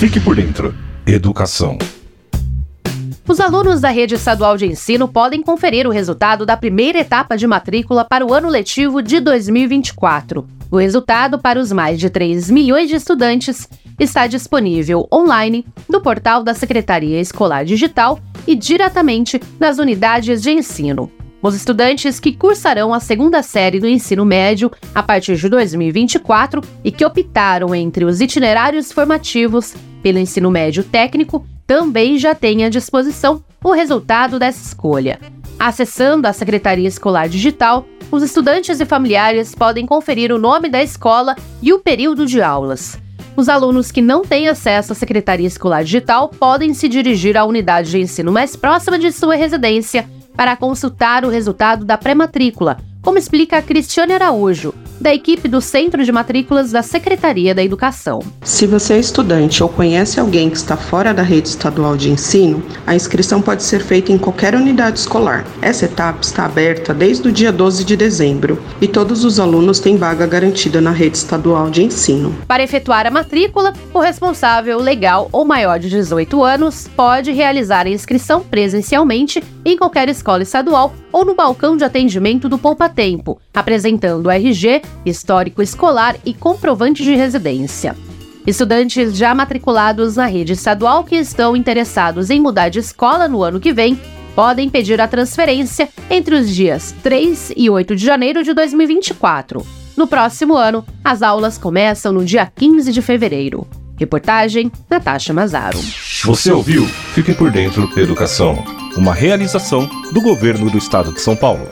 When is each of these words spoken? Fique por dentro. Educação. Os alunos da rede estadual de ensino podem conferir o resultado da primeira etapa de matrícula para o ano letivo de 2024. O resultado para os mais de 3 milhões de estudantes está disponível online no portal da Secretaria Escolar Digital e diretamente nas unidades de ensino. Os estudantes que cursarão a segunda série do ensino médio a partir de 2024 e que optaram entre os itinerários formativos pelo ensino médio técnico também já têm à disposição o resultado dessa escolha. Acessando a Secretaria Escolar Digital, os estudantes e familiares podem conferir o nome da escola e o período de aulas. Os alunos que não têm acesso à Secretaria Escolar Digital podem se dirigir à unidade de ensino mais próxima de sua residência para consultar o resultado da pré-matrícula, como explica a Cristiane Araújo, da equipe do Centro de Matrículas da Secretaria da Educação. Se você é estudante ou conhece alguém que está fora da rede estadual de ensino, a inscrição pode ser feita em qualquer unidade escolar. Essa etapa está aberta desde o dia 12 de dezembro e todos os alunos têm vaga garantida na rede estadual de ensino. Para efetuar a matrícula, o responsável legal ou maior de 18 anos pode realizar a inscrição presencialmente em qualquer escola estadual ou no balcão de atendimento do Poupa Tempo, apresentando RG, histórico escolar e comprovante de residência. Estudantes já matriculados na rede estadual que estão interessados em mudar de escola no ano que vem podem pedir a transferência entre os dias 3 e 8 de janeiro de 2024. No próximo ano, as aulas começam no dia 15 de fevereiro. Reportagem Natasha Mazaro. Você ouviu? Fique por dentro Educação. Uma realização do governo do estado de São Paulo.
Fique 0.00 0.18
por 0.18 0.34
dentro. 0.34 0.74
Educação. 1.06 1.76
Os 3.28 3.38
alunos 3.38 3.82
da 3.82 3.90
rede 3.90 4.14
estadual 4.14 4.56
de 4.56 4.64
ensino 4.64 5.06
podem 5.06 5.42
conferir 5.42 5.86
o 5.86 5.90
resultado 5.90 6.46
da 6.46 6.56
primeira 6.56 7.00
etapa 7.00 7.36
de 7.36 7.46
matrícula 7.46 8.02
para 8.02 8.24
o 8.24 8.32
ano 8.32 8.48
letivo 8.48 9.02
de 9.02 9.20
2024. 9.20 10.46
O 10.70 10.78
resultado 10.78 11.38
para 11.38 11.60
os 11.60 11.70
mais 11.70 12.00
de 12.00 12.08
3 12.08 12.48
milhões 12.50 12.88
de 12.88 12.96
estudantes 12.96 13.68
está 13.98 14.26
disponível 14.26 15.06
online 15.12 15.66
no 15.86 16.00
portal 16.00 16.42
da 16.42 16.54
Secretaria 16.54 17.20
Escolar 17.20 17.66
Digital 17.66 18.18
e 18.46 18.56
diretamente 18.56 19.38
nas 19.58 19.78
unidades 19.78 20.40
de 20.40 20.50
ensino. 20.50 21.12
Os 21.42 21.54
estudantes 21.54 22.20
que 22.20 22.36
cursarão 22.36 22.92
a 22.92 23.00
segunda 23.00 23.42
série 23.42 23.80
do 23.80 23.88
ensino 23.88 24.26
médio 24.26 24.70
a 24.94 25.02
partir 25.02 25.36
de 25.36 25.48
2024 25.48 26.60
e 26.84 26.92
que 26.92 27.04
optaram 27.04 27.74
entre 27.74 28.04
os 28.04 28.20
itinerários 28.20 28.92
formativos 28.92 29.74
pelo 30.02 30.18
ensino 30.18 30.50
médio 30.50 30.84
técnico 30.84 31.46
também 31.66 32.18
já 32.18 32.34
têm 32.34 32.64
à 32.64 32.68
disposição 32.68 33.42
o 33.64 33.72
resultado 33.72 34.38
dessa 34.38 34.62
escolha. 34.62 35.18
Acessando 35.58 36.26
a 36.26 36.32
Secretaria 36.32 36.88
Escolar 36.88 37.28
Digital, 37.28 37.86
os 38.10 38.22
estudantes 38.22 38.78
e 38.78 38.84
familiares 38.84 39.54
podem 39.54 39.86
conferir 39.86 40.32
o 40.32 40.38
nome 40.38 40.68
da 40.68 40.82
escola 40.82 41.36
e 41.62 41.72
o 41.72 41.78
período 41.78 42.26
de 42.26 42.42
aulas. 42.42 42.98
Os 43.36 43.48
alunos 43.48 43.90
que 43.90 44.02
não 44.02 44.22
têm 44.22 44.48
acesso 44.48 44.92
à 44.92 44.94
Secretaria 44.94 45.46
Escolar 45.46 45.84
Digital 45.84 46.28
podem 46.28 46.74
se 46.74 46.88
dirigir 46.88 47.36
à 47.36 47.44
unidade 47.44 47.90
de 47.90 48.00
ensino 48.00 48.30
mais 48.30 48.56
próxima 48.56 48.98
de 48.98 49.10
sua 49.12 49.36
residência 49.36 50.06
para 50.40 50.56
consultar 50.56 51.22
o 51.22 51.28
resultado 51.28 51.84
da 51.84 51.98
pré-matrícula, 51.98 52.78
como 53.02 53.18
explica 53.18 53.58
a 53.58 53.62
Cristiane 53.62 54.14
Araújo, 54.14 54.72
da 55.00 55.14
equipe 55.14 55.48
do 55.48 55.60
Centro 55.60 56.04
de 56.04 56.12
Matrículas 56.12 56.70
da 56.70 56.82
Secretaria 56.82 57.54
da 57.54 57.64
Educação. 57.64 58.20
Se 58.42 58.66
você 58.66 58.94
é 58.94 58.98
estudante 58.98 59.62
ou 59.62 59.68
conhece 59.68 60.20
alguém 60.20 60.50
que 60.50 60.56
está 60.56 60.76
fora 60.76 61.14
da 61.14 61.22
rede 61.22 61.48
estadual 61.48 61.96
de 61.96 62.10
ensino, 62.10 62.62
a 62.86 62.94
inscrição 62.94 63.40
pode 63.40 63.62
ser 63.62 63.80
feita 63.80 64.12
em 64.12 64.18
qualquer 64.18 64.54
unidade 64.54 64.98
escolar. 64.98 65.46
Essa 65.62 65.86
etapa 65.86 66.20
está 66.20 66.44
aberta 66.44 66.92
desde 66.92 67.28
o 67.28 67.32
dia 67.32 67.50
12 67.50 67.84
de 67.84 67.96
dezembro 67.96 68.62
e 68.80 68.86
todos 68.86 69.24
os 69.24 69.40
alunos 69.40 69.80
têm 69.80 69.96
vaga 69.96 70.26
garantida 70.26 70.80
na 70.80 70.90
rede 70.90 71.16
estadual 71.16 71.70
de 71.70 71.82
ensino. 71.82 72.36
Para 72.46 72.62
efetuar 72.62 73.06
a 73.06 73.10
matrícula, 73.10 73.72
o 73.94 74.00
responsável 74.00 74.78
legal 74.78 75.28
ou 75.32 75.44
maior 75.44 75.78
de 75.78 75.88
18 75.88 76.44
anos 76.44 76.88
pode 76.94 77.32
realizar 77.32 77.86
a 77.86 77.90
inscrição 77.90 78.42
presencialmente 78.42 79.42
em 79.64 79.76
qualquer 79.76 80.08
escola 80.08 80.42
estadual 80.42 80.92
ou 81.12 81.24
no 81.24 81.34
balcão 81.34 81.76
de 81.76 81.84
atendimento 81.84 82.48
do 82.48 82.58
Poupa 82.58 82.88
Tempo, 82.88 83.40
apresentando 83.54 84.30
RG, 84.30 84.82
histórico 85.04 85.62
escolar 85.62 86.16
e 86.24 86.34
comprovante 86.34 87.02
de 87.02 87.14
residência. 87.14 87.96
Estudantes 88.46 89.16
já 89.16 89.34
matriculados 89.34 90.16
na 90.16 90.26
rede 90.26 90.52
estadual 90.52 91.04
que 91.04 91.16
estão 91.16 91.56
interessados 91.56 92.30
em 92.30 92.40
mudar 92.40 92.68
de 92.68 92.78
escola 92.78 93.28
no 93.28 93.42
ano 93.42 93.60
que 93.60 93.72
vem 93.72 94.00
podem 94.34 94.70
pedir 94.70 95.00
a 95.00 95.08
transferência 95.08 95.88
entre 96.08 96.34
os 96.34 96.48
dias 96.48 96.94
3 97.02 97.52
e 97.56 97.68
8 97.68 97.94
de 97.94 98.04
janeiro 98.04 98.42
de 98.42 98.54
2024. 98.54 99.66
No 99.96 100.06
próximo 100.06 100.56
ano, 100.56 100.84
as 101.04 101.22
aulas 101.22 101.58
começam 101.58 102.12
no 102.12 102.24
dia 102.24 102.50
15 102.56 102.92
de 102.92 103.02
fevereiro. 103.02 103.66
Reportagem 103.98 104.72
Natasha 104.88 105.34
Mazaro. 105.34 105.78
Você 106.24 106.50
ouviu? 106.50 106.86
Fique 106.86 107.34
por 107.34 107.50
dentro 107.50 107.88
Educação. 107.98 108.64
Uma 108.96 109.12
realização 109.12 109.86
do 110.12 110.22
governo 110.22 110.70
do 110.70 110.78
estado 110.78 111.12
de 111.12 111.20
São 111.20 111.36
Paulo. 111.36 111.70